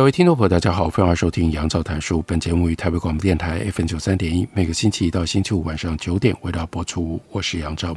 [0.00, 2.22] 各位听众朋友，大家好，欢迎收听杨照谈书。
[2.22, 7.20] 本节目于台北广播电台 FM 九三点一，每个星期一到星期五晚上九点为大家播出。
[7.30, 7.94] 我是杨照。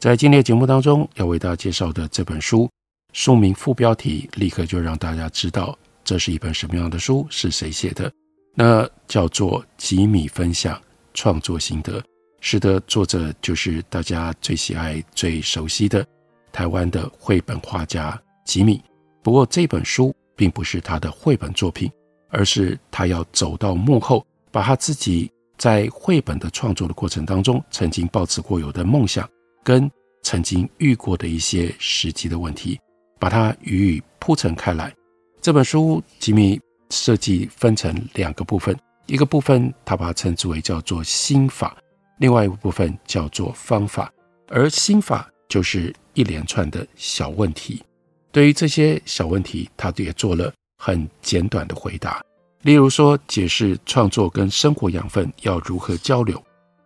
[0.00, 2.68] 在今天的节目当中，要为大家介绍的这本书，
[3.12, 8.10] 书名副标题立刻就让大家知道这是一本什么样的书，是谁写的。
[8.56, 10.76] 那叫做《吉米分享
[11.14, 12.00] 创作心得》，
[12.40, 16.04] 是的，作者就是大家最喜爱、最熟悉的
[16.50, 18.82] 台湾的绘本画家吉米。
[19.22, 20.12] 不过这本书。
[20.38, 21.90] 并不是他的绘本作品，
[22.28, 29.28] 而是他要走到幕后，把他自己在绘本的创作的过程当中曾经抱持过有的梦想，
[29.64, 29.90] 跟
[30.22, 32.78] 曾经遇过的一些实际的问题，
[33.18, 34.94] 把它予以铺陈开来。
[35.40, 41.76] 这本书吉米设计分成两个部分，一个部分他把它称之为叫做心法，
[42.18, 44.12] 另外一个部分叫做方法。
[44.50, 47.82] 而心法就是一连串的小问题。
[48.30, 52.22] 对于这些小问题，他也做了很简短的回答。
[52.62, 56.36] 例如说，解释创作跟生活养分要如何交流；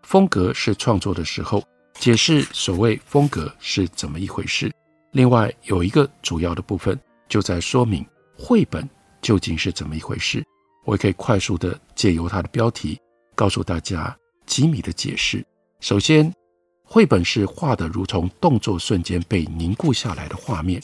[0.02, 1.62] 风格是创作的时候，
[1.94, 4.70] 解释所谓风格是怎么一回事。
[5.12, 6.98] 另外，有一个主要的部分
[7.28, 8.88] 就在说明绘本
[9.20, 10.44] 究竟是怎么一回事。
[10.84, 12.98] 我也可以快速的借由它的标题
[13.34, 15.44] 告诉大家吉米的解释。
[15.80, 16.32] 首先，
[16.84, 20.80] 绘本是画的如同动作瞬间被凝固下来的画面。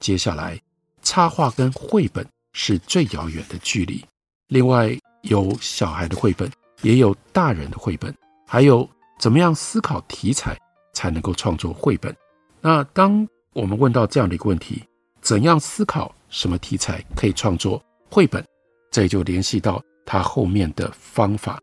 [0.00, 0.60] 接下来，
[1.02, 4.04] 插画跟绘本是最遥远的距离。
[4.48, 6.50] 另外，有小孩的绘本，
[6.82, 8.14] 也有大人的绘本，
[8.46, 8.88] 还有
[9.18, 10.56] 怎么样思考题材
[10.94, 12.14] 才能够创作绘本。
[12.60, 14.82] 那当我们问到这样的一个问题：
[15.20, 18.44] 怎样思考什么题材可以创作绘本？
[18.90, 21.60] 这就联系到他后面的方法。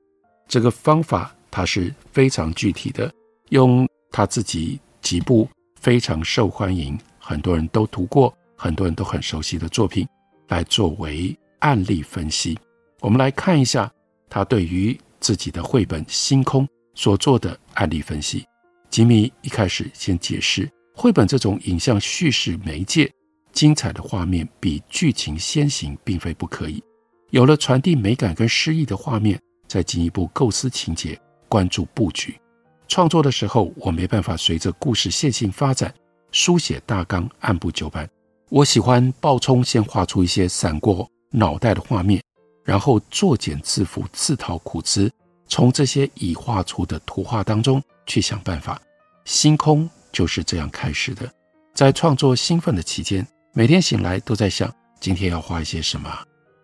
[0.48, 3.12] 这个方法他是非常具体的，
[3.50, 6.98] 用他自己几部非常受欢迎。
[7.28, 10.08] 很多人都读过，很多人都很熟悉的作品，
[10.50, 12.56] 来作为案例分析。
[13.00, 13.92] 我们来看一下
[14.30, 16.64] 他对于自己的绘本《星空》
[16.94, 18.46] 所做的案例分析。
[18.92, 23.12] 吉米一开始先解释，绘本这种影像叙事媒介，
[23.52, 26.84] 精彩的画面比剧情先行，并非不可以。
[27.32, 31.20] 有了传递美感跟诗意的画面，再进一步构思情节，
[31.50, 32.40] 关注布局。
[32.88, 35.92] 创作的时候，我没办法随着故事线性发展。
[36.36, 38.08] 书写大纲，按部就班。
[38.50, 42.22] 我喜欢暴冲，先画出一些闪过脑袋的画面，
[42.66, 45.10] 然后作茧自缚，自讨苦吃，
[45.48, 48.80] 从这些已画出的图画当中去想办法。
[49.24, 51.32] 星空就是这样开始的。
[51.74, 54.70] 在创作兴奋的期间，每天醒来都在想
[55.00, 56.14] 今天要画一些什么。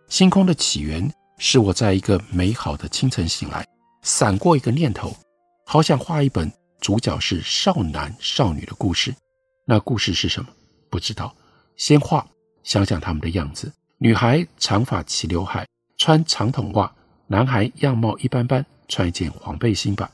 [0.10, 3.66] 星空的起源是我在一个美好的清晨醒来，
[4.02, 5.16] 闪过一个念头，
[5.66, 9.16] 好想画一本主角是少男少女的故事。
[9.72, 10.50] 那故事是什么？
[10.90, 11.34] 不知道。
[11.78, 12.28] 先画，
[12.62, 13.72] 想想他们的样子。
[14.00, 15.66] 女孩长发齐刘海，
[15.96, 16.94] 穿长筒袜；
[17.28, 20.12] 男孩样貌一般般，穿一件黄背心吧。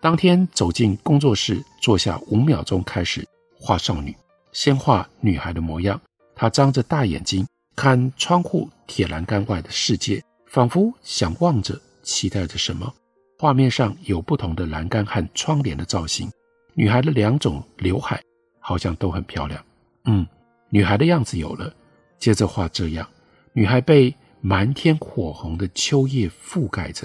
[0.00, 3.26] 当天走进工作室，坐下五秒钟，开始
[3.58, 4.16] 画少女。
[4.52, 6.00] 先画女孩的模样，
[6.36, 7.44] 她张着大眼睛
[7.74, 12.94] 看窗户铁栏杆外的世界，仿佛想望着、期待着什么。
[13.40, 16.30] 画面上有不同的栏杆和窗帘的造型。
[16.74, 18.22] 女孩的两种刘海。
[18.70, 19.60] 好像都很漂亮，
[20.04, 20.24] 嗯，
[20.68, 21.74] 女孩的样子有了。
[22.20, 23.04] 接着画这样，
[23.52, 27.04] 女孩被满天火红的秋叶覆盖着。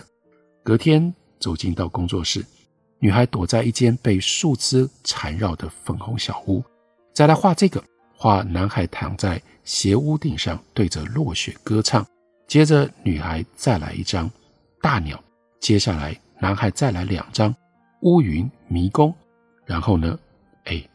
[0.61, 2.45] 隔天走进到工作室，
[2.99, 6.63] 女孩躲在一间被树枝缠绕的粉红小屋。
[7.13, 7.83] 再来画这个，
[8.15, 12.05] 画男孩躺在斜屋顶上，对着落雪歌唱。
[12.47, 14.29] 接着女孩再来一张
[14.83, 15.19] 大鸟，
[15.59, 17.51] 接下来男孩再来两张
[18.01, 19.11] 乌云迷宫。
[19.65, 20.19] 然后呢，
[20.65, 20.87] 哎。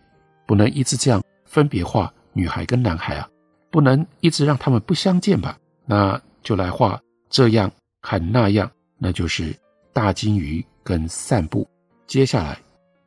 [0.51, 3.29] 不能一直这样分别画女孩跟男孩啊，
[3.71, 5.57] 不能一直让他们不相见吧？
[5.87, 7.71] 那就来画这样
[8.03, 8.69] 和那样，
[8.99, 9.57] 那就是
[9.93, 11.65] 大鲸鱼跟散步。
[12.09, 12.59] 接下来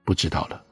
[0.05, 0.63] 不知道了，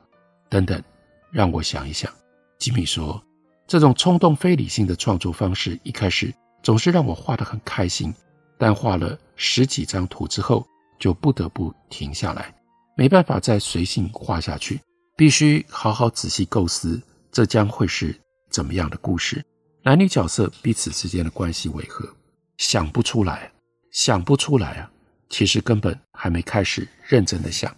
[0.47, 0.81] 等等，
[1.29, 2.09] 让我想一想。
[2.57, 3.21] 吉米说，
[3.67, 6.33] 这种冲动非理性的创作方式，一开始
[6.63, 8.15] 总是让我画得很开心，
[8.57, 10.65] 但画了十几张图之后，
[10.97, 12.55] 就不得不停下来，
[12.95, 14.79] 没办法再随性画下去。
[15.21, 16.99] 必须好好仔细构思，
[17.31, 18.19] 这将会是
[18.49, 19.45] 怎么样的故事？
[19.83, 22.09] 男女角色彼此之间的关系为何？
[22.57, 23.51] 想不出来，
[23.91, 24.91] 想不出来啊！
[25.29, 27.71] 其实根本还没开始认真的想。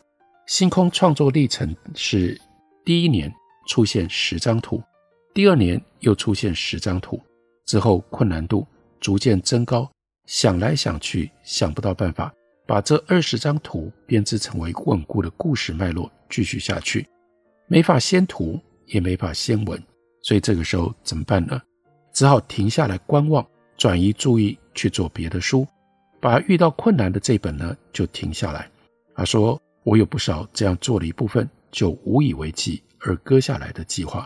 [0.47, 2.39] 星空创作历程是
[2.85, 3.29] 第一年
[3.67, 4.81] 出现十张图，
[5.33, 7.21] 第二年又出现十张图，
[7.65, 8.65] 之后困难度
[9.01, 9.91] 逐渐增高，
[10.27, 12.33] 想来想去想不到办法
[12.65, 17.05] 把这二十张图编织成为稳固的故事脉络，继续下去，
[17.67, 19.81] 没法先图也没法先文，
[20.21, 21.61] 所以这个时候怎么办呢？
[22.13, 23.45] 只好停下来观望，
[23.77, 25.67] 转移注意去做别的书，
[26.19, 28.69] 把遇到困难的这本呢就停下来。
[29.15, 29.59] 他说。
[29.85, 34.25] 我有不少这样做了一部分就无以为继而搁下来的计划，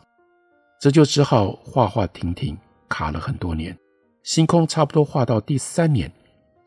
[0.80, 2.56] 这就只好画画停停，
[2.88, 3.76] 卡了很多年。
[4.22, 6.12] 星空差不多画到第三年，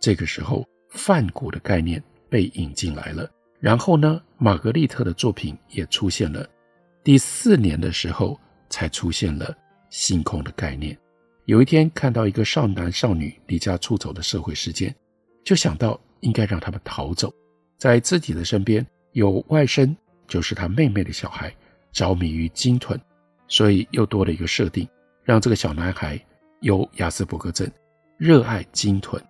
[0.01, 3.31] 这个时候梵谷的概念被引进来了，
[3.61, 6.45] 然后呢，玛格丽特的作品也出现了。
[7.03, 8.39] 第四年的时候
[8.69, 9.57] 才出现了
[9.89, 10.97] 星空的概念。
[11.47, 14.95] 有一天看到一个少男少女离家出走的社会事件，
[15.43, 17.33] 就想到应该让他们逃走。
[17.79, 19.97] 在自己的身边有外甥，
[20.29, 21.53] 就是他妹妹的小孩，
[21.91, 23.01] 着迷于鲸豚，
[23.49, 24.87] 所以又多了一个设定，
[25.25, 26.23] 让这个小男孩
[26.61, 27.69] 有亚斯伯格症，
[28.19, 29.21] 热爱鲸豚。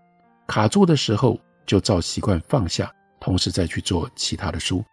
[0.48, 4.84] 卡住的时候就照习惯放下，同时再去做其他的书。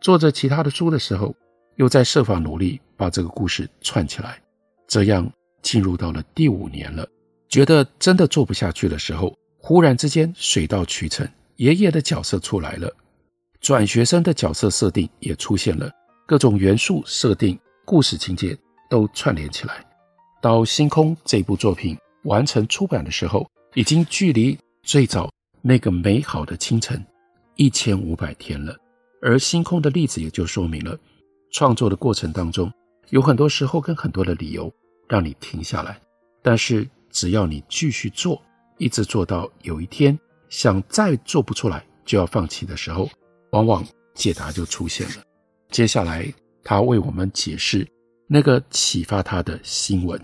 [0.00, 1.36] 做着其他的书的时候，
[1.76, 4.40] 又在设法努力把这个故事串起来。
[4.88, 5.30] 这样
[5.62, 7.06] 进入到了第五年了，
[7.48, 11.26] 觉得真的做不下去的时候，忽然之间水到渠成，
[11.56, 12.92] 爷爷的角色出来了。
[13.60, 15.90] 转学生的角色设定也出现了，
[16.26, 18.58] 各种元素设定、故事情节
[18.90, 19.84] 都串联起来。
[20.42, 25.30] 到《星空》这部作品完成出版的时候，已经距离最早
[25.62, 27.00] 那个美好的清晨
[27.54, 28.76] 一千五百天了。
[29.22, 30.98] 而《星空》的例子也就说明了，
[31.52, 32.72] 创作的过程当中，
[33.10, 34.72] 有很多时候跟很多的理由
[35.08, 36.00] 让你停下来，
[36.42, 38.42] 但是只要你继续做，
[38.78, 40.18] 一直做到有一天
[40.48, 43.08] 想再做不出来就要放弃的时候。
[43.50, 43.84] 往往
[44.14, 45.16] 解答就出现了。
[45.68, 46.32] 接下来，
[46.64, 47.86] 他为我们解释
[48.26, 50.18] 那个启发他的新闻。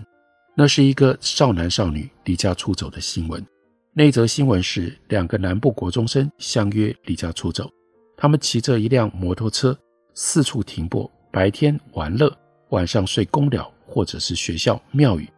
[0.55, 3.45] 那是一个少男少女离家出走的新闻。
[3.93, 7.69] 那则新闻是两个南部国中生相约离家出走，
[8.17, 9.77] 他们骑着一辆摩托车
[10.15, 12.35] 四处停泊，白天玩乐，
[12.69, 15.29] 晚上睡公寮或者是学校庙宇。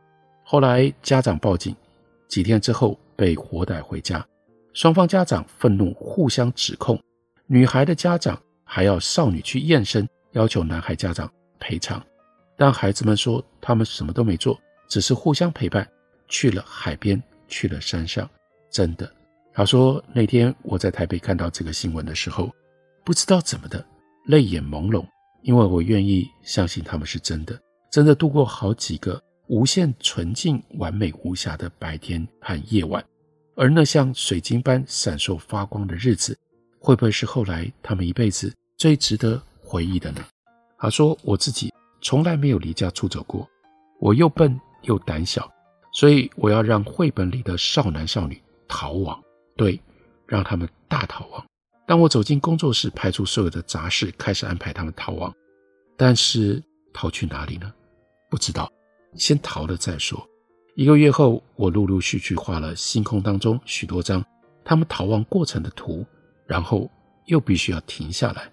[0.44, 1.76] 后来家长报警，
[2.28, 4.26] 几天之后被活逮回家，
[4.74, 6.98] 双方家长愤怒，互相指控。
[7.46, 11.30] 女孩的家长还要少女去验身，要求男孩家长
[11.60, 12.02] 赔偿，
[12.58, 14.58] 但孩子们说他们什么都没做，
[14.88, 15.86] 只是互相陪伴，
[16.30, 18.30] 去了海边，去了山上。
[18.70, 19.12] 真的，
[19.54, 22.50] 他说那天我在台北看到这个新闻的时候，
[23.04, 23.86] 不知道怎么的，
[24.28, 25.06] 泪眼朦胧，
[25.44, 27.60] 因为我愿意相信他们是真的，
[27.92, 33.04] 真的度过好几个无限纯净、完美无瑕的白天和夜晚，
[33.56, 36.38] 而那像水晶般闪烁发光的日子。
[36.84, 40.26] 会不会是后来他们一辈子最值得回忆的呢？
[40.80, 41.72] 他说：“我自己
[42.02, 43.48] 从来没有离家出走过，
[44.00, 45.48] 我又笨又胆小，
[45.94, 49.22] 所以我要让绘本里的少男少女逃亡，
[49.56, 49.80] 对，
[50.26, 51.46] 让他们大逃亡。
[51.92, 55.36] 当我走进工作室，排除所有的杂事，开始安排他们逃亡。
[55.98, 57.70] 但是逃去哪里呢？
[58.30, 58.72] 不知道，
[59.16, 60.26] 先逃了再说。
[60.76, 64.24] 一个月后，我陆陆续续画了星空当中许多张
[64.64, 66.06] 他们逃亡过程的图。”
[66.48, 66.90] 然后
[67.26, 68.50] 又必须要停下来，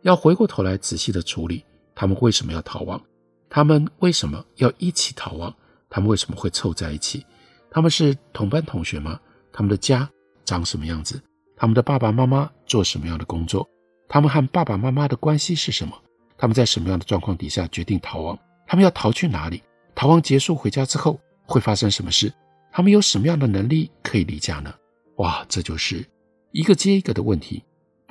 [0.00, 3.00] 要回过头来仔细的处理他们为什么要逃亡，
[3.48, 5.54] 他们为什么要一起逃亡，
[5.88, 7.24] 他们为什么会凑在一起，
[7.70, 9.20] 他们是同班同学吗？
[9.52, 10.10] 他们的家
[10.44, 11.22] 长什么样子？
[11.62, 13.64] 他们的爸爸妈妈做什么样的工作？
[14.08, 15.96] 他们和爸爸妈妈的关系是什么？
[16.36, 18.36] 他们在什么样的状况底下决定逃亡？
[18.66, 19.62] 他们要逃去哪里？
[19.94, 22.32] 逃亡结束回家之后会发生什么事？
[22.72, 24.74] 他们有什么样的能力可以离家呢？
[25.18, 26.04] 哇，这就是。
[26.50, 27.62] 一个接一个的问题，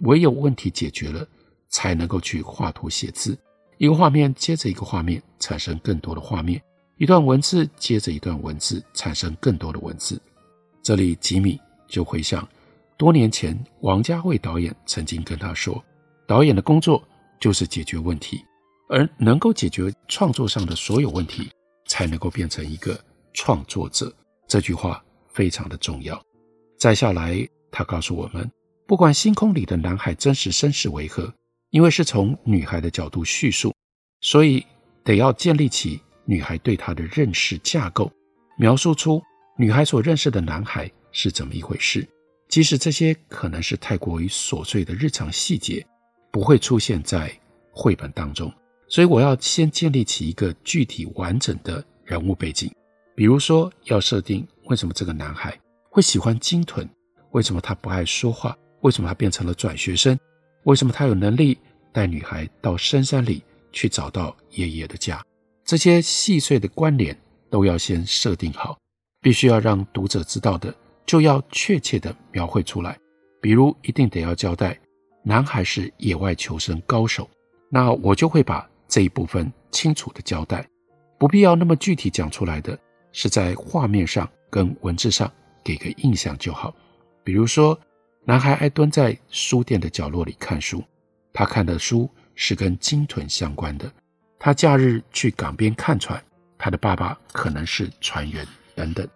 [0.03, 1.27] 唯有问题解决了，
[1.67, 3.37] 才能够去画图写字。
[3.77, 6.57] 一个画面接着一个画面，产生更多的画面；
[6.95, 10.21] 一段文字接着一段文字，产生更多的文字。
[10.81, 12.47] 这里吉米就回想，
[13.01, 15.83] 多年前王家卫导演曾经跟他说
[16.27, 17.03] ：“导演的工作
[17.39, 18.45] 就是解决问题，
[18.89, 21.49] 而能够解决创作上的所有问题，
[21.87, 22.95] 才能够变成一个
[23.33, 24.13] 创作者。”
[24.47, 26.21] 这句话非常的重要。
[26.77, 27.43] 再下来。
[27.71, 28.47] 他告诉我们，
[28.85, 31.33] 不管星空里的男孩真实身世为何，
[31.71, 33.73] 因为是从女孩的角度叙述，
[34.19, 34.63] 所以
[35.03, 38.11] 得要建立起女孩对他的认识架构，
[38.59, 39.19] 描述出
[39.57, 42.07] 女孩所认识的男孩是怎么一回事。
[42.51, 45.83] 即使这些可能是太过于琐碎的日常细节，
[46.31, 47.31] 不会出现在
[47.71, 48.53] 绘本当中，
[48.89, 52.69] 所以我要先建立起一个具体完整的人物背景。
[53.15, 55.57] 比如说，要设定为什么这个男孩
[55.89, 56.85] 会喜欢鲸豚，
[57.31, 60.19] 为什么他不爱说话，为什么他变成了转学生，
[60.65, 61.57] 为什么他有能力
[61.93, 63.41] 带女孩到深山里
[63.71, 65.23] 去找到爷爷的家。
[65.63, 67.17] 这些细碎的关联
[67.49, 68.77] 都要先设定好，
[69.21, 72.97] 必须要让读者知道的，就要确切地描绘出来。
[73.41, 74.77] 比如，一定得要交代
[75.23, 77.29] 男孩是野外求生高手，
[77.69, 80.65] 那我就会把这一部分清楚地交代。
[81.17, 82.77] 不必要那么具体讲出来的，
[83.11, 85.31] 是在画面上跟文字上
[85.63, 86.73] 给个印象就好。
[87.23, 87.79] 比如说，
[88.25, 90.83] 男孩爱蹲在书店的角落里看书，
[91.33, 93.91] 他看的书是跟鲸豚相关的。
[94.39, 96.19] 他假日去港边看船，
[96.57, 99.07] 他的爸爸可能是船员等等，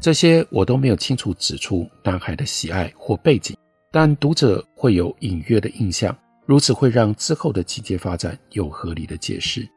[0.00, 3.56] 这些我都没有清楚指出男孩的喜爱或背景，
[3.90, 9.68] 但读者会有隐约的印象，如此会让之后的情节发展有合理的解释。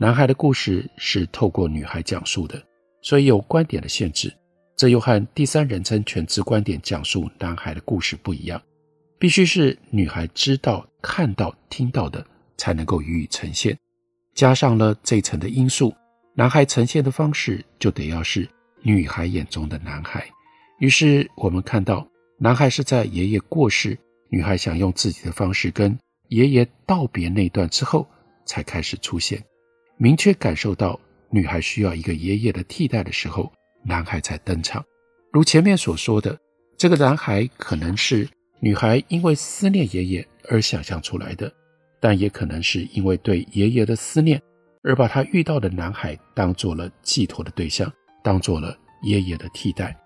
[0.00, 2.62] 男孩的故事是透过女孩讲述的，
[3.02, 4.32] 所以有观点的限制，
[4.76, 8.60] 这又和第三人称全知观点讲述男孩的故事不一样，
[9.18, 13.76] 必须是女孩知道、看到、听到的才能够予以呈现。
[14.34, 15.94] 加上了这层的因素，
[16.34, 18.48] 男孩呈现的方式就得要是
[18.86, 20.24] 女孩眼中的男孩。
[20.78, 22.06] 于是我们看到，
[22.38, 28.08] 男孩是在爷爷过世，女孩想用自己的方式跟爷爷道别那段之后，
[28.44, 29.42] 才开始出现。
[29.96, 31.00] 明确感受到
[31.30, 33.52] 女孩需要一个爷爷的替代的时候，
[33.84, 34.84] 男孩才登场。
[35.32, 36.38] 如前面所说的，
[36.78, 38.28] 这个男孩可能是
[38.60, 41.52] 女孩因为思念爷爷而想象出来的。
[41.98, 44.40] 但也可能是因为对爷爷的思念，
[44.84, 47.92] 而把他遇到的男孩当做了寄托的对象，
[48.26, 49.96] 当做了爷爷的替代。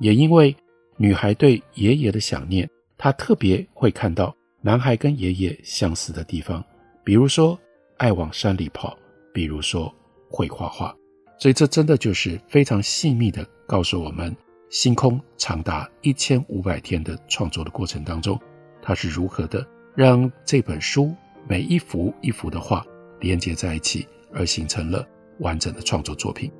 [0.00, 0.54] 也因为
[0.98, 2.68] 女孩对爷爷的想念，
[2.98, 6.62] 她特别会看到男孩跟爷爷相似的地方，
[7.02, 7.58] 比如说
[7.96, 8.94] 爱往山里跑，
[9.32, 9.90] 比如说
[10.28, 10.94] 会画画。
[11.38, 14.36] 所以这真的就是非常细密的告诉我们，
[14.68, 18.38] 星空长达一千五百天的创作的过程当中，
[18.82, 21.14] 他是如何的让这本书。
[21.48, 22.84] 每一幅一幅的画
[23.18, 25.08] 连接在一起，而形成了
[25.38, 26.52] 完整的创作作品。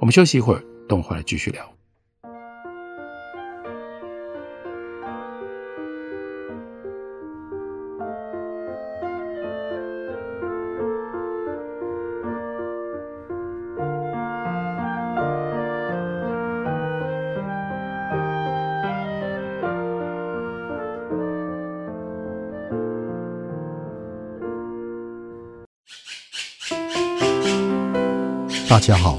[0.00, 1.68] 我们休息一会儿，等会儿来继续聊。
[28.70, 29.18] 大家好，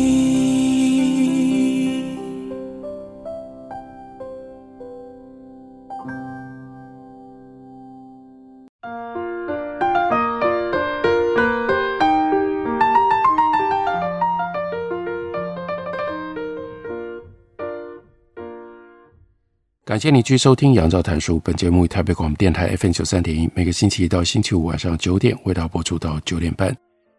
[20.01, 21.37] 谢你继续收听《杨照谈书》。
[21.41, 26.75] 本节目以台北广播电台 FM 九三点一，每个星期一到星期五晚上九点，为大家播出到九点半。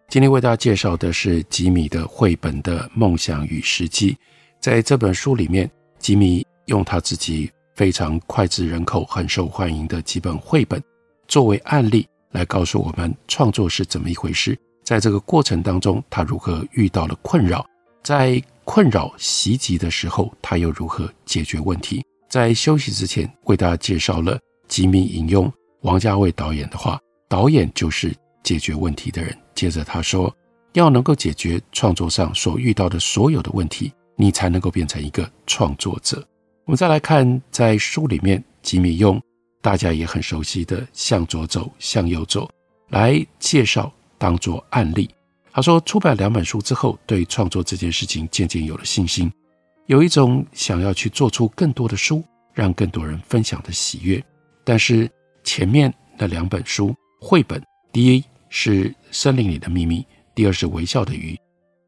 [0.08, 4.10] 今天为大家介绍的是吉米的绘本的《梦想与实际》。
[4.58, 5.70] 在这本书里面，
[6.00, 10.82] 吉米用他自己非常脍炙人口、很受欢迎的几本绘本
[11.28, 14.58] 作为案例，来告诉我们创作是怎么一回事。
[14.82, 17.64] 在这个过程当中，他如何遇到了困扰？
[18.02, 22.02] 在困扰袭击的时候，他又如何解决问题？
[22.32, 26.98] 在休息之前，为大家介绍了吉米引用王家卫导演的话
[27.28, 28.10] ：“导演就是
[28.42, 30.34] 解决问题的人。”接着他说
[30.72, 36.26] ：“要能够解决创作上所遇到的所有的问题，你才能够变成一个创作者。”
[36.64, 39.20] 我们再来看，在书里面，吉米用
[39.60, 42.48] 大家也很熟悉的“向左走，向右走”
[42.88, 45.10] 来介绍，当做案例，
[45.52, 49.30] 他说，出版两本书之后，对创作这件事情渐渐有了信心，
[49.86, 52.22] 有一种想要去做出更多的书，
[52.52, 54.22] 让更多人分享的喜悦。
[54.64, 55.10] 但是
[55.44, 57.62] 前面那两本书绘本，
[57.92, 60.00] 第一是《森林里的秘密》，
[60.34, 61.34] 第二是《微笑的鱼》，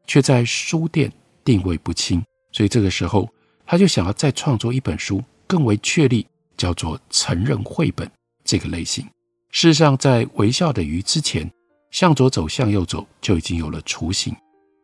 [0.05, 1.11] 却在书店
[1.43, 3.29] 定位不清，所以这个时候
[3.65, 8.09] 他就想要再创作一本书，更为确立，叫做成人绘本
[8.43, 9.05] 这个类型。
[9.51, 11.49] 事实上，在《微笑的鱼》之前。
[11.91, 14.35] 向左走，向右走，就已经有了雏形。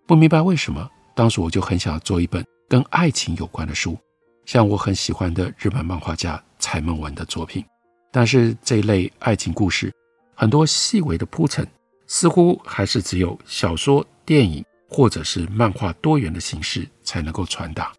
[0.07, 2.41] 不明白为什么，当时我就很想要做一本
[2.71, 3.97] 跟爱情有关的书，
[4.45, 7.65] 像我很喜欢的日本漫画家柴梦文的作品。
[8.13, 9.93] 但是这一类爱情故事，
[10.33, 11.67] 很多细微的铺陈，
[12.07, 17.91] 似乎还是只有小说、电影或者是漫画多元的形式才能够传达。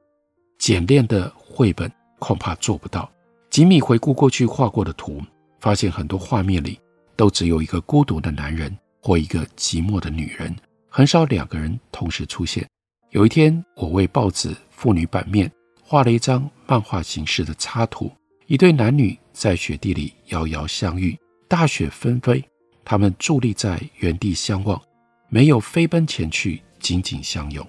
[0.58, 3.12] 简练的绘本恐怕做不到。
[3.50, 5.20] 吉米回顾过去画过的图，
[5.60, 6.80] 发现很多画面里
[7.14, 8.74] 都只有一个孤独的男人。
[9.04, 10.54] 或一个寂寞的女人，
[10.88, 12.64] 很少两个人同时出现。
[13.12, 15.50] 有一天，我为报纸妇女版面
[15.82, 18.10] 画了一张漫画形式的插图，
[18.46, 21.14] 一对男女在雪地里遥遥相遇，
[21.46, 22.42] 大雪纷飞，
[22.82, 24.80] 他们伫立在原地相望，
[25.28, 27.66] 没有飞奔前去，紧紧相拥。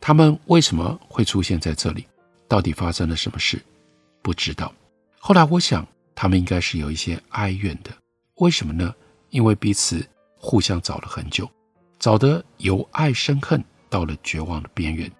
[0.00, 2.06] 他们为什么会出现在这里？
[2.48, 3.62] 到底发生了什么事？
[4.22, 4.72] 不知道。
[5.18, 7.90] 后来我想，他们应该是有一些哀怨的。
[8.36, 8.94] 为什么呢？
[9.28, 10.02] 因为彼此。
[10.40, 11.50] 互相找了很久，
[11.98, 15.10] 找得由爱生恨到了绝望的边缘，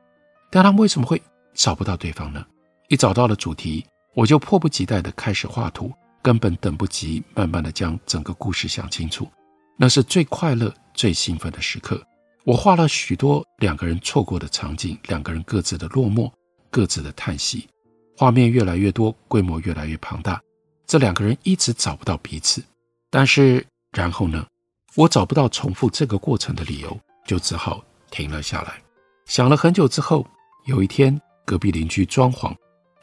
[0.51, 1.21] 但他们为什么会
[1.55, 2.45] 找不到对方呢？
[2.89, 3.85] 一找到了主题，
[4.15, 9.29] 我就迫不及待地开始画图，根本等不及慢慢地将整个故事想清楚。
[9.77, 12.03] 那是最快乐、最兴奋的时刻。
[12.45, 16.31] 我画了许多两个人错过的场景，两个人各自的落寞，
[16.71, 17.69] 各自的叹息。
[18.17, 20.41] 画面越来越多，规模越来越庞大，
[20.87, 22.63] 这两个人一直找不到彼此。
[23.11, 24.47] 但是然后呢？
[24.95, 28.83] 我找不到重复这个过程的理由，就只好停了下来。
[29.27, 30.27] 想了很久之后，
[30.67, 32.55] 有一天隔壁邻居装潢，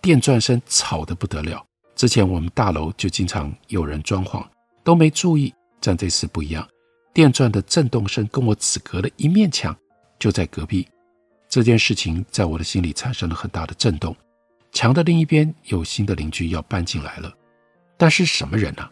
[0.01, 1.65] 电钻声吵得不得了。
[1.95, 4.45] 之前我们大楼就经常有人装潢，
[4.83, 6.67] 都没注意，但这次不一样，
[7.13, 9.75] 电钻的震动声跟我只隔了一面墙，
[10.19, 10.87] 就在隔壁。
[11.47, 14.15] 这件事情在我的心里产生了很大的震动。
[14.73, 17.33] 墙的另一边有新的邻居要搬进来了，
[17.97, 18.89] 但是什么人呢？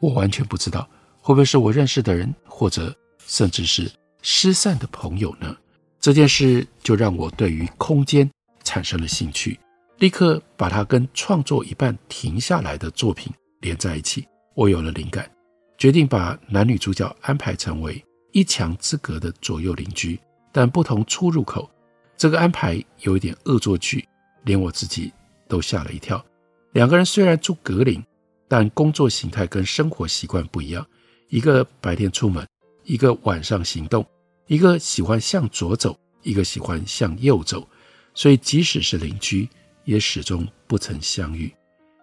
[0.00, 0.88] 我完全不知道。
[1.20, 2.94] 会不会是我认识的人，或者
[3.26, 3.90] 甚至是
[4.26, 5.54] 失散的朋友呢？
[6.00, 8.28] 这件事就让我对于空间
[8.62, 9.60] 产生了兴趣，
[9.98, 14.26] 立刻把它跟创作一半停下来的作品连在一起。
[14.54, 15.30] 我有了灵感，
[15.76, 20.18] 决定把男女主角安排成为一墙之隔的左右邻居，
[20.50, 21.70] 但不同出入口。
[22.16, 24.08] 这个安排有一点恶作剧，
[24.44, 25.12] 连我自己
[25.46, 26.24] 都吓了一跳。
[26.72, 28.02] 两个人虽然住隔邻，
[28.48, 30.86] 但工作形态跟生活习惯不一样。
[31.28, 32.46] 一个白天出门，
[32.84, 34.06] 一个晚上行动，
[34.46, 37.66] 一个喜欢向左走，一个喜欢向右走，
[38.14, 39.48] 所以即使是邻居，
[39.84, 41.52] 也始终不曾相遇。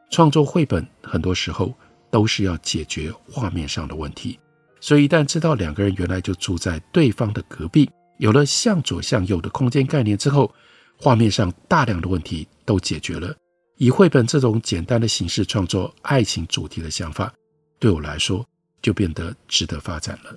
[0.09, 1.73] 创作绘本很多时候
[2.09, 4.39] 都是要解决画面上的问题，
[4.79, 10.53] 所以一旦知道两个人原来就住在对方的隔壁，有了向左向右的空间概念之后，
[10.97, 13.35] 画面上大量的问题都解决了。
[13.77, 17.33] 以绘本这种简单的形式创作爱情主题的想法，
[17.79, 18.45] 对我来说。
[18.81, 20.35] 就变得值得发展了。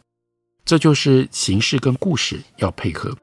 [0.65, 3.15] 这就是形式跟故事要配合。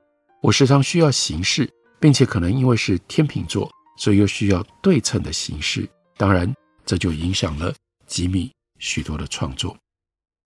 [0.42, 1.68] 我时常需要形式，
[2.00, 5.90] 并且可能因为是天秤座，所以又需要对称的形式。
[6.18, 6.54] 当然，
[6.86, 7.74] 这就影响了
[8.06, 9.76] 吉米许多的创作。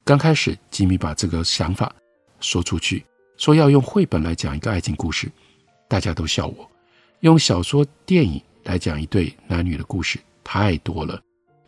[0.05, 1.93] 刚开始，吉米把这个想法
[2.39, 3.05] 说出去，
[3.38, 5.29] 说要用绘本来讲一个爱情故事，
[5.89, 6.69] 大家都笑我。
[7.21, 11.21] 用小说、电影来讲一对男女的故事太多了，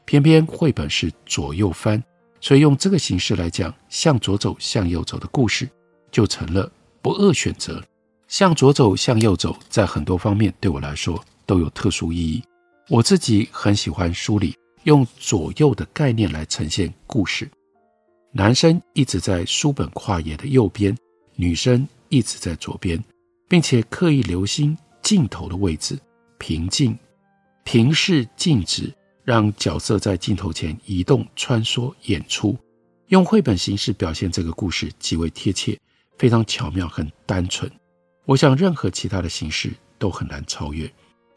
[0.05, 2.01] 偏偏绘本是左右翻。
[2.39, 5.69] 所以用这个形式来讲，向左走，向右走的故事，
[6.11, 6.71] 就成了
[7.01, 7.83] 不二选择。
[8.27, 12.43] 向左走，向右走，在很多方面对我来说都有特殊意义。
[12.89, 17.49] 我自己很喜欢书里用左右的概念来呈现故事。
[18.31, 20.95] 男生一直在书本跨页的右边，
[21.35, 23.01] 女生一直在左边，
[23.47, 25.97] 并且刻意留心镜头的位置，
[26.37, 26.97] 平静、
[27.63, 28.93] 平视、静止。
[29.27, 32.57] 让角色在镜头前移动、穿梭、演出，
[33.07, 35.77] 用绘本形式表现这个故事极为贴切，
[36.17, 37.69] 非常巧妙，很单纯。
[38.23, 40.89] 我想任何其他的形式都很难超越。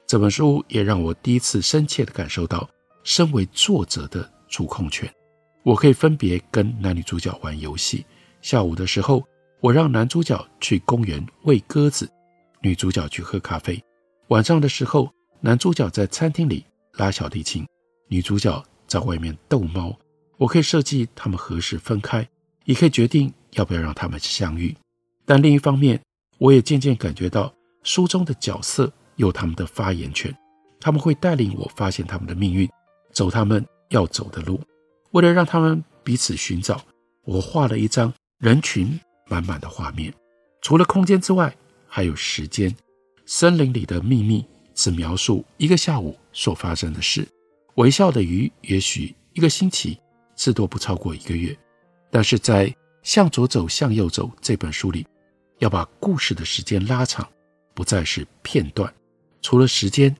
[0.07, 2.70] 这本书也让我第一次深切地感受到
[3.03, 5.12] 身为作者的主控权。
[5.64, 8.07] 我可以分别跟男女主角玩游戏。
[8.40, 9.26] 下午的时候，
[9.59, 12.09] 我让男主角去公园喂鸽子，
[12.62, 13.83] 女主角去喝咖啡。
[14.29, 17.66] 晚上的时候，男主角在餐厅里拉小提琴。
[18.12, 19.96] 女主角在外面逗猫，
[20.37, 22.29] 我可以设计他们何时分开，
[22.64, 24.77] 也可以决定要不要让他们相遇。
[25.25, 26.01] 但另一方面，
[26.38, 30.37] 我也渐渐感觉到书中的角色有他们的发言权，
[30.81, 32.68] 他们会带领我发现他们的命运，
[33.12, 34.61] 走他们要走的路。
[35.12, 36.85] 为了让他们彼此寻找，
[37.23, 40.12] 我画了一张人群满满的画面。
[40.62, 42.75] 除了空间之外，还有时间。
[43.25, 44.44] 森林里的秘密
[44.75, 47.25] 只描述一个下午所发生的事。
[47.76, 49.98] 微笑的鱼，也许一个星期，
[50.35, 51.56] 至多不超过一个月。
[52.11, 52.66] 但是在
[53.02, 55.06] 《向左走，向右走》这本书里，
[55.59, 57.26] 要把故事的时间拉长，
[57.74, 58.92] 不再是片段。
[59.40, 60.14] 除了时间，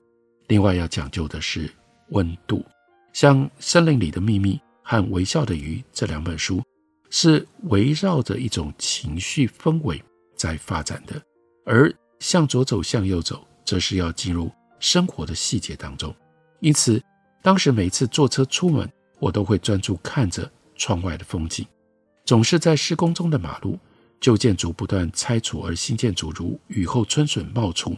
[0.47, 1.69] 另外要讲究的是
[2.09, 2.65] 温度。
[3.13, 6.63] 像《森林里的秘密》和《微笑的鱼》这两本书，
[7.09, 10.01] 是围绕着一种情绪氛围
[10.35, 11.21] 在发展的，
[11.65, 16.15] 而向左走，向右走，则是要进入生活的细节当中。
[16.61, 17.03] 因此，
[17.41, 21.65] 当时每次坐车出门，我都会专注看着窗外的风景。
[22.23, 23.79] 总是在施工中的马路，
[24.19, 27.97] 旧建筑不断拆除，而新建筑如雨后春笋冒出。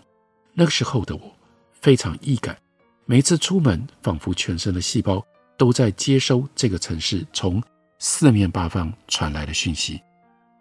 [0.54, 1.36] 那个时候的我
[1.74, 2.58] 非常易感，
[3.06, 5.24] 每次出门，仿佛全身的细胞
[5.58, 7.62] 都在接收这个城市从
[8.00, 10.00] 四面八方传来的讯息。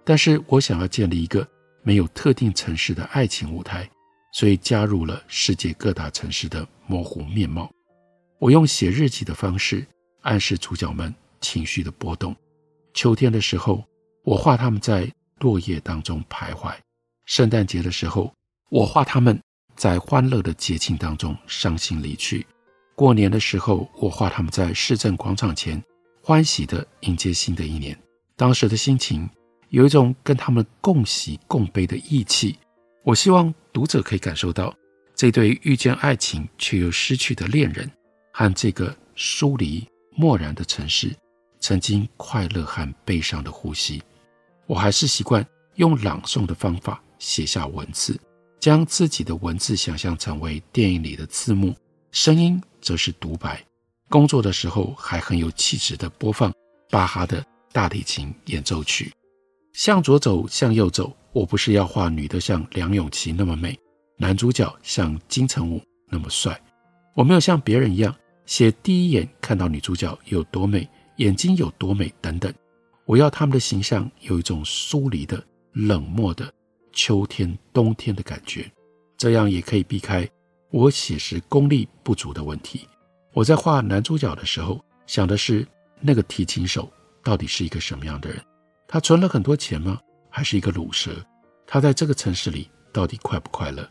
[0.05, 1.47] 但是我想要建立一个
[1.85, 3.89] 没有特定城市的爱情舞台，
[4.33, 7.71] 所以加入了世界各大城市的模糊面貌。
[8.43, 9.87] 我用写日记的方式
[10.23, 12.35] 暗示主角们情绪的波动。
[12.93, 13.85] 秋天的时候，
[14.25, 16.75] 我画他们在落叶当中徘徊；
[17.25, 18.35] 圣诞节的时候，
[18.69, 19.41] 我画他们
[19.77, 22.45] 在欢乐的节庆当中伤心离去；
[22.97, 25.81] 过年的时候，我画他们在市政广场前
[26.21, 27.97] 欢喜地迎接新的一年。
[28.35, 29.31] 当时的心情
[29.69, 32.59] 有一种跟他们共喜共悲的义气。
[33.05, 34.75] 我希望读者可以感受到
[35.15, 37.89] 这对遇见爱情却又失去的恋人
[38.33, 41.15] 和这个疏离漠然的城市。
[41.61, 44.03] 曾经快乐和悲伤的呼吸，
[44.67, 48.19] 我还是习惯用朗诵的方法写下文字，
[48.59, 51.73] 将自己的文字想象成为电影里的字幕，
[52.11, 53.65] 声音则是独白。
[54.09, 56.53] 工作的时候还很有气质地播放
[56.91, 59.13] 巴哈的大提琴演奏曲。
[59.73, 61.17] 向左走，向右走。
[61.33, 63.79] 我不是要画女的像梁咏琪那么美，
[64.19, 66.61] 男主角像金城武那么帅。
[67.15, 68.15] 我没有像别人一样
[68.47, 70.89] 写第一眼看到女主角有多美。
[71.17, 72.53] 眼睛有多美等等，
[73.05, 75.41] 我要他们的形象有一种疏离的、
[75.73, 76.53] 冷漠的
[76.91, 78.69] 秋天、冬天的感觉，
[79.19, 80.29] 这样也可以避开
[80.71, 82.89] 我写实功力不足的问题。
[83.35, 85.65] 我在画男主角的时候，想的是
[86.01, 86.91] 那个提琴手
[87.23, 88.43] 到底是一个什么样的人？
[88.89, 90.01] 他存了很多钱吗？
[90.31, 91.15] 还是一个鲁蛇？
[91.67, 93.87] 他在这个城市里到底快不快乐？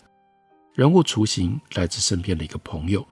[0.74, 3.08] 人物雏形来自身边的一个朋友，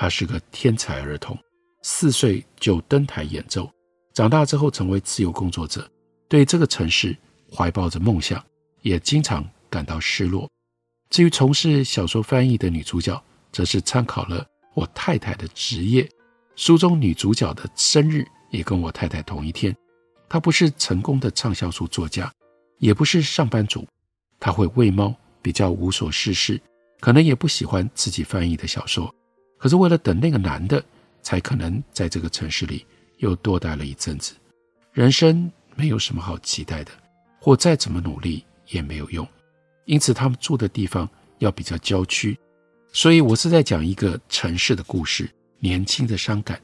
[0.00, 1.36] 他是个天才儿童。
[1.82, 3.70] 四岁就登台演奏，
[4.14, 5.86] 长大之后成为自由工作者，
[6.26, 7.14] 对这个城市
[7.54, 8.42] 怀抱着梦想，
[8.80, 10.48] 也经常感到失落。
[11.10, 16.08] 至于从事小说翻译的女主角，则是参考了我太太的职业。
[16.56, 19.76] 书中女主角的生日也跟我太太同一天。
[20.30, 22.32] 她不是成功的畅销书作家，
[22.78, 23.86] 也不是上班族，
[24.38, 26.58] 她会喂猫，比较无所事事，
[27.00, 29.14] 可能也不喜欢自己翻译的小说。
[29.60, 30.82] 可是为了等那个男的。
[31.22, 32.82] 才可能在这个城市里
[33.18, 34.32] 又多待了一阵子。
[34.90, 36.90] 人生没有什么好期待的，
[37.38, 39.28] 或再怎么努力也没有用。
[39.84, 41.06] 因此，他们住的地方
[41.38, 42.38] 要比较郊区。
[42.90, 46.58] 所以我是在讲一个城市的故事，年轻的伤感。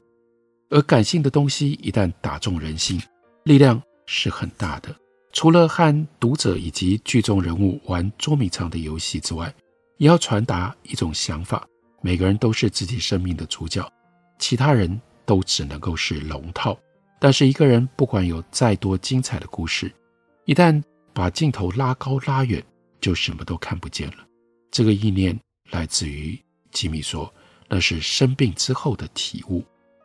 [0.70, 2.98] 而感性的东西一旦打中人心，
[3.44, 4.88] 力量是很大的。
[5.34, 9.54] 除了和读者以及剧中人物玩捉迷藏的游戏之外，
[9.98, 11.68] 也要传达一种想法：
[12.00, 13.86] 每个人都是自己生命的主角。
[14.38, 16.78] 其他人都只能够是龙套，
[17.18, 19.90] 但是一个人不管有再多精彩的故事，
[20.44, 20.82] 一旦
[21.14, 22.62] 把镜头拉高拉远，
[23.00, 24.26] 就什么都看不见了。
[24.70, 25.38] 这个意念
[25.70, 26.38] 来自于
[26.70, 27.32] 吉米说，
[27.66, 29.64] 那是生病之后的体悟。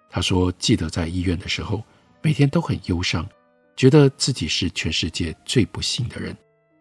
[0.10, 1.84] 他说，记得在医院的时候，
[2.22, 3.28] 每天都很忧伤，
[3.76, 6.36] 觉得自己是全世界最不幸的人。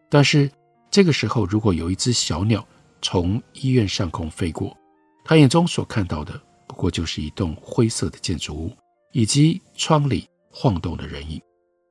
[0.09, 0.51] 但是
[0.90, 2.64] 这个时候，如果有一只小鸟
[3.03, 4.77] 从医院上空飞过，
[5.31, 6.33] 他眼中所看到的。
[6.66, 8.77] 不过就是一栋灰色的建筑物，
[9.12, 11.40] 以及窗里晃动的人影。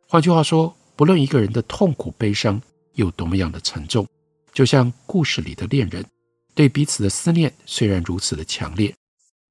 [0.10, 2.62] 换句话说，不论一个人的痛苦悲伤
[2.95, 4.06] 有多么样的沉重，
[4.52, 6.06] 就像故事里的恋人，
[6.54, 8.93] 对彼此的思念虽然如此的强烈，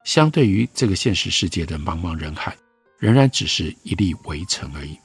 [0.04, 2.54] 相对于这个现实世界的茫茫人海，
[2.98, 4.98] 仍然只是一粒微尘而已。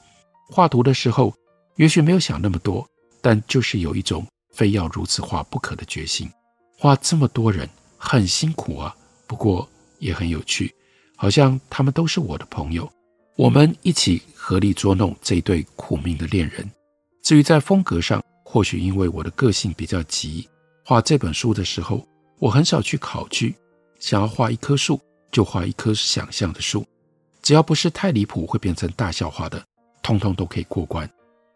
[0.50, 1.32] 画图的时候，
[1.76, 2.86] 也许没有想那么多，
[3.22, 6.30] 但就是有一种非要如此画不可的决心。
[6.76, 7.66] 画这么多人
[8.04, 8.94] 很辛苦啊，
[9.26, 9.68] 不过。
[10.00, 10.74] 也很有趣，
[11.16, 12.86] 好像他们都是我的朋友，
[13.36, 16.70] 我们一起合力捉弄这对苦命的恋人。
[17.22, 20.46] 至于在风格上，或许因为我的个性比较急，
[20.84, 22.06] 画这本书的时候，
[22.38, 23.54] 我很少去考据，
[23.98, 25.00] 想要画一棵树
[25.32, 26.84] 就画一棵想象的树，
[27.40, 29.64] 只要不是太离谱会变成大笑话的，
[30.02, 31.08] 通通都可以过关。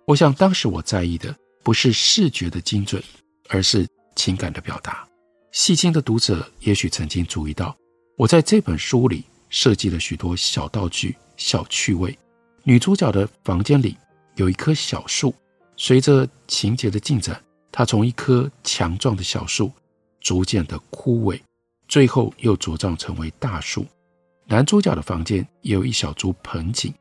[0.06, 3.02] 我想当时我在意的不是视觉的精准，
[3.50, 5.07] 而是情感的表达。
[5.52, 7.76] 细心的读者也许曾经注意到，
[8.16, 12.16] 我在这本书里设计了许多小道具、小趣味。
[12.64, 13.96] 女主角的房间里
[14.36, 15.34] 有一棵小树。
[15.80, 19.70] 随着情节的进展，它从一棵强壮的小树
[20.20, 21.40] 逐渐的枯萎，
[21.86, 23.86] 最后又茁壮成为大树。
[24.44, 26.92] 男主角的房间也有一小株盆景，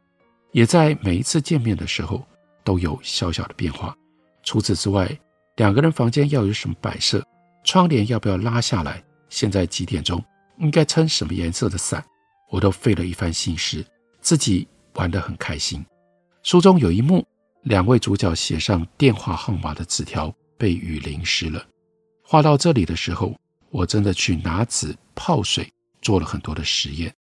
[0.52, 2.24] 也在每一次见面的时候
[2.64, 3.98] 都有小小的变化。
[4.44, 5.10] 除此之外，
[5.56, 7.26] 两个人房间要有什么摆设，
[7.64, 10.24] 窗帘要不要拉下来，现在几点钟，
[10.60, 12.04] 应该撑什么颜色的伞，
[12.50, 13.86] 我都费了一番心思，
[14.22, 15.86] 自己玩得很开心。
[16.44, 17.26] 书中有一幕。
[17.64, 21.62] 两位主角写上电话号码的纸条被雨淋湿了。
[22.24, 23.36] 画到这里的时候，
[23.72, 25.70] 我真的去拿纸泡水，
[26.02, 27.14] 做了很多的实验。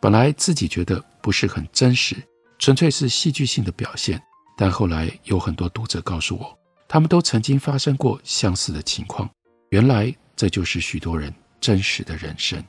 [0.00, 2.16] 本来自己觉得不是很真实，
[2.58, 4.18] 纯粹是戏剧性的表现。
[4.56, 9.28] 但后来有很多读者告诉我，他们都曾经发生过相似的情况。
[9.72, 12.62] 原来这就是许多人真实的人生。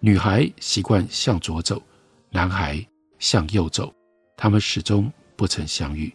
[0.00, 1.82] 女孩习惯向左走，
[2.28, 2.86] 男孩
[3.18, 3.90] 向右走，
[4.36, 6.12] 他们始终不曾相遇。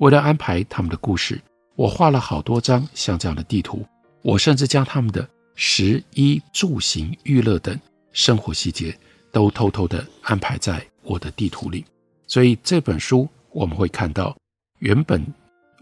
[0.00, 1.40] 为了安排他们的故事，
[1.74, 3.82] 我画了好多张像这样的地图。
[4.20, 7.80] 我甚至将他们的食衣住行娱乐等
[8.12, 8.94] 生活细节
[9.32, 11.82] 都偷偷地安排在我的地图里。
[12.26, 14.36] 所以这本书我们会看到，
[14.80, 15.24] 原本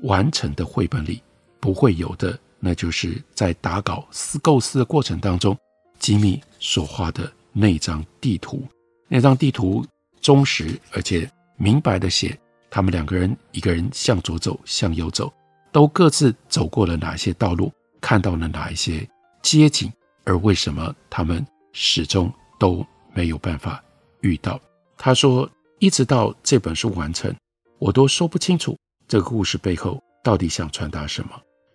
[0.02, 1.20] 完成的绘本里
[1.58, 5.56] 不会有的，那就是在打稿思构思的过程当中，
[6.00, 8.66] 吉米所画的那张地图。
[9.06, 9.86] 那张地图
[10.20, 12.36] 忠实而且明白地写。
[12.68, 15.32] 他们两个人，一个人向左走，向右走，
[15.70, 19.08] 都各自走过了哪些道路，看到了哪一些
[19.42, 19.90] 街景，
[20.24, 23.80] 而为什么他们始终都没有办法
[24.22, 24.60] 遇到？
[24.98, 25.48] 他说，
[25.78, 27.32] 一直到这本书完成，
[27.78, 28.76] 我都说不清楚
[29.06, 31.30] 这个故事背后到底想传达什么。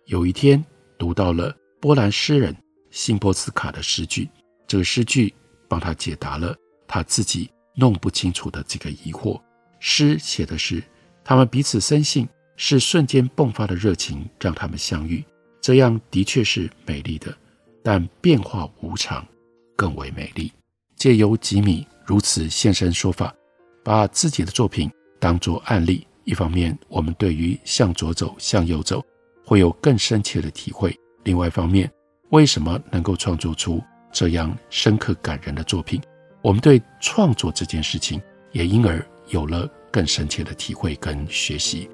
[0.08, 0.64] 有一天，
[1.02, 2.56] 读到了波兰诗人
[2.92, 4.30] 辛波丝卡的诗句，
[4.68, 5.34] 这个诗句
[5.68, 6.56] 帮他解答了
[6.88, 9.42] 他自己弄不清楚的这个疑惑。
[9.80, 10.84] 诗写的是，
[11.24, 15.26] 他们彼此深信是瞬间迸发的热情让他们相遇，
[15.60, 17.36] 这样的确是美丽的，
[17.84, 19.28] 但变化无常
[19.76, 20.54] 更为美丽。
[20.96, 23.34] 借由吉米如此现身说法，
[23.84, 24.88] 把自己的作品
[25.20, 29.04] 当作案例，一方面我们对于向左走、向右走
[29.52, 30.90] 会有更深切的体会；
[31.26, 31.92] 另外一方面，
[32.30, 36.02] 为什么能够创作出这样深刻感人的作品，
[36.42, 38.22] 我们对创作这件事情
[38.54, 39.06] 也因而。
[39.28, 41.90] 有了更深切的体会跟学习，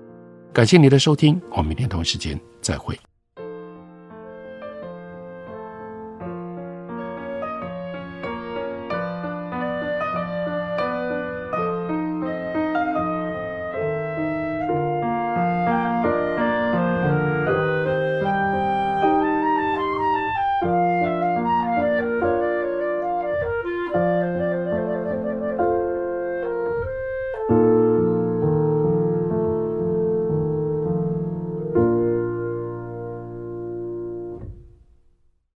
[0.54, 2.96] 感谢你的收听，我们明天同一时间再会。